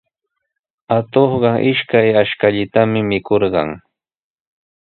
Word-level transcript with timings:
Atuqqa 0.95 1.51
ishkay 1.71 2.09
ashkallaata 2.21 2.81
mikurqan. 3.09 3.69